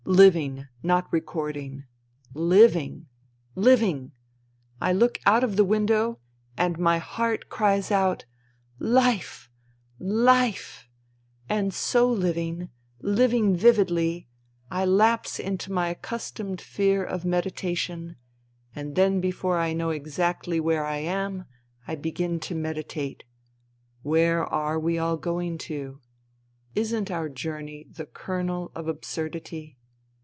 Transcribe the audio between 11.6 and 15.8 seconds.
so living, living vividly, I lapse into